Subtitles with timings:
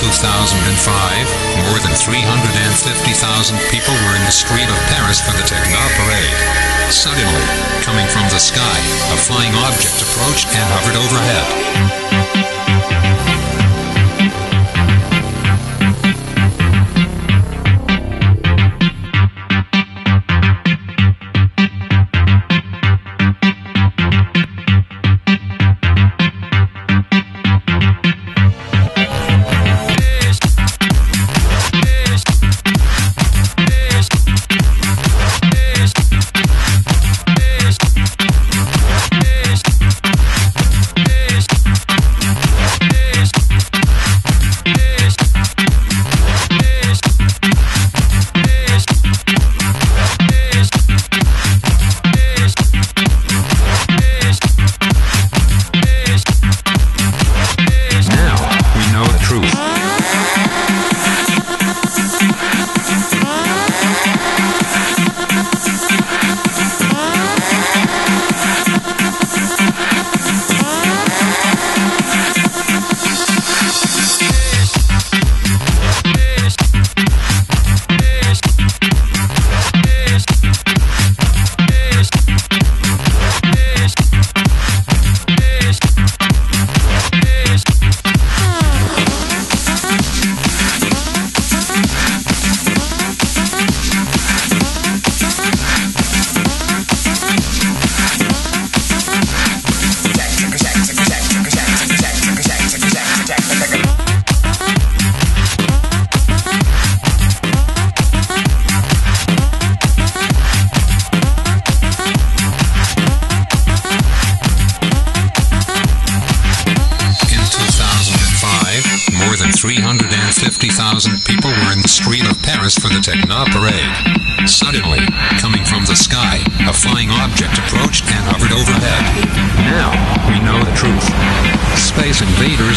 [0.00, 6.59] 2005, more than 350,000 people were in the street of Paris for the Techno Parade.
[6.90, 7.46] Suddenly,
[7.82, 8.78] coming from the sky,
[9.14, 11.46] a flying object approached and hovered overhead.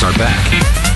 [0.01, 0.92] Are back.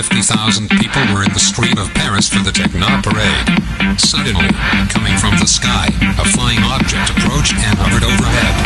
[0.00, 4.00] 150,000 people were in the street of Paris for the Techno parade.
[4.00, 4.48] Suddenly,
[4.88, 8.56] coming from the sky, a flying object approached and hovered overhead.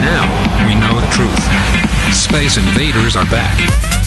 [0.00, 0.24] Now,
[0.64, 1.44] we know the truth.
[2.16, 3.97] Space invaders are back.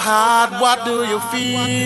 [0.00, 1.79] Heart, what do you feel?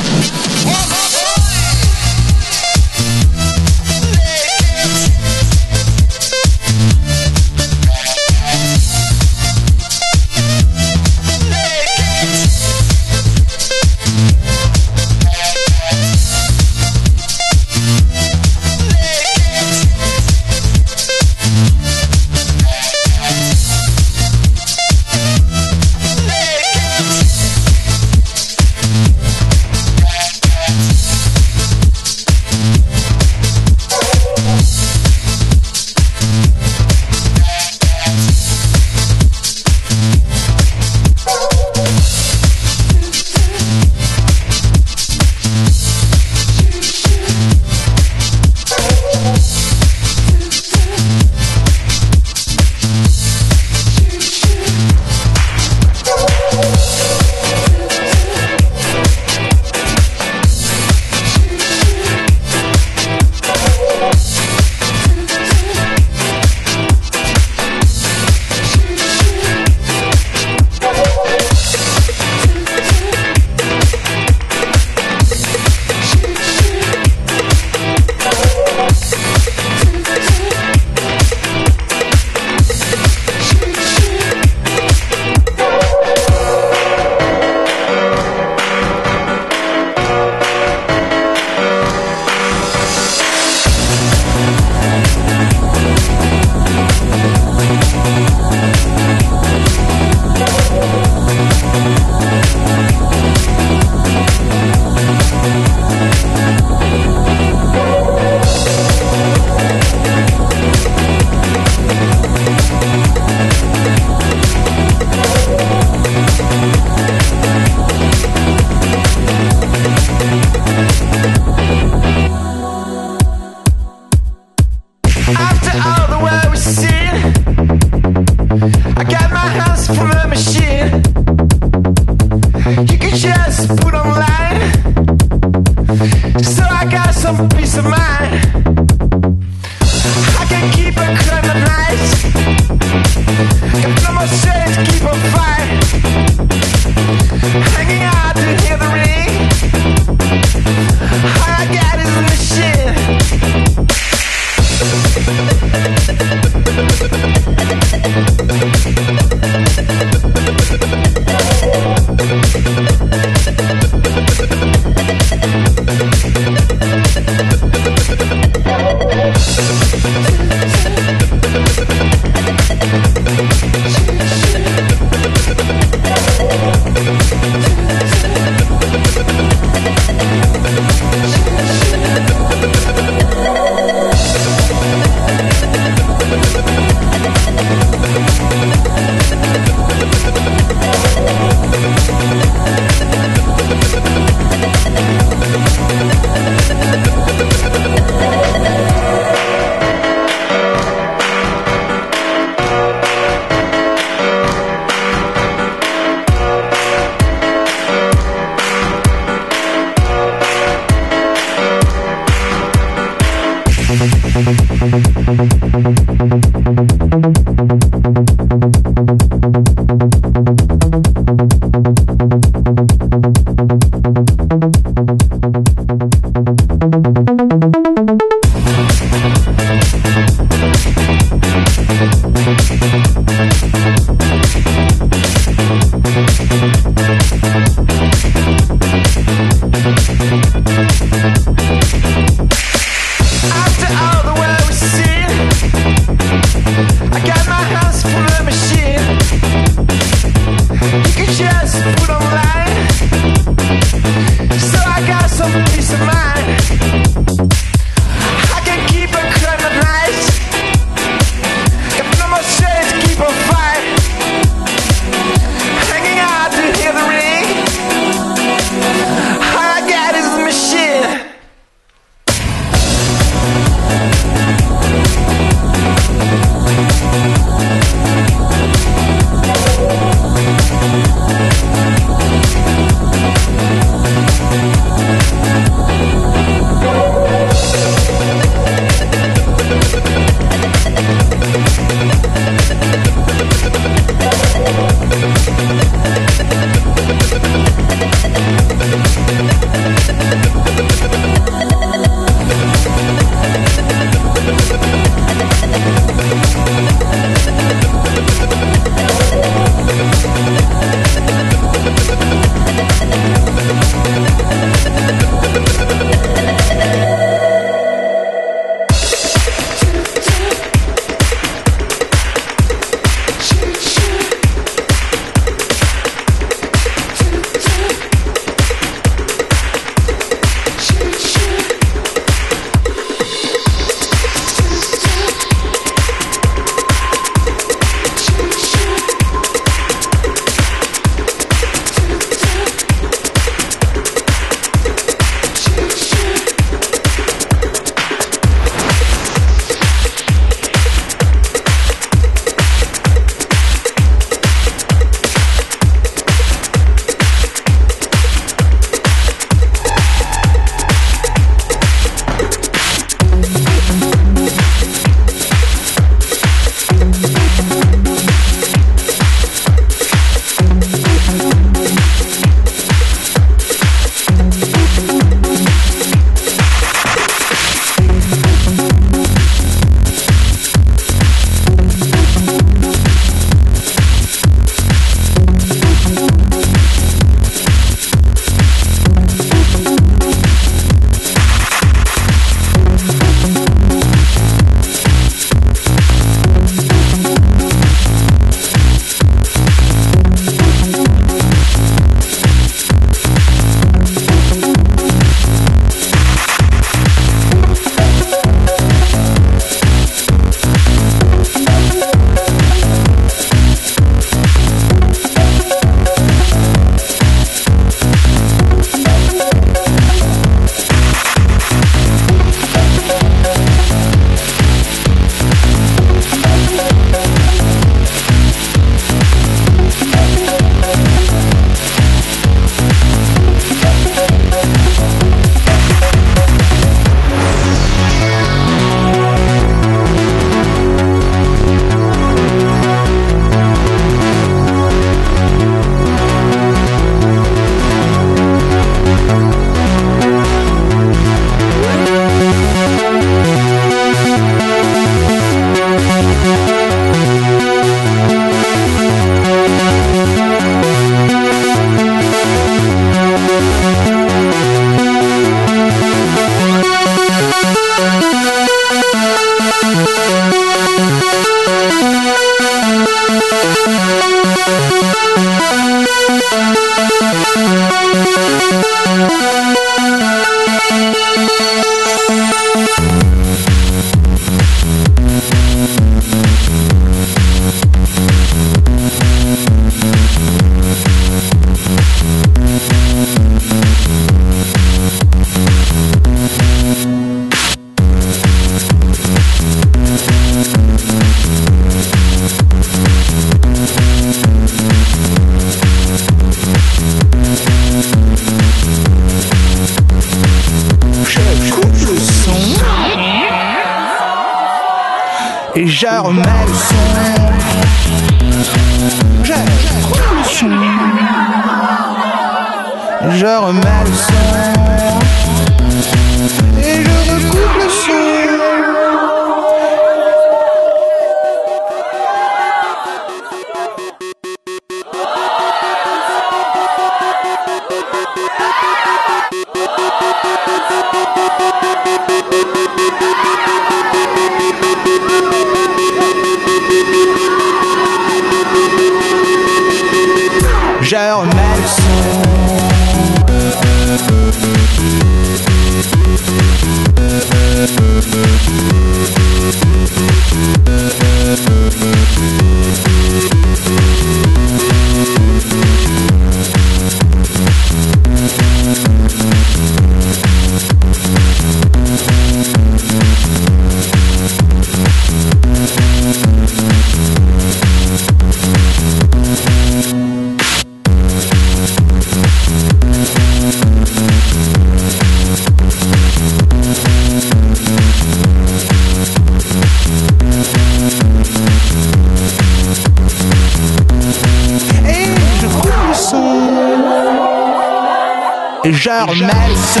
[599.20, 600.00] remets le son.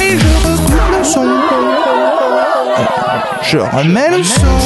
[0.00, 1.26] Et je recoupe le son.
[3.42, 4.65] Je remets le son.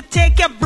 [0.00, 0.59] you take your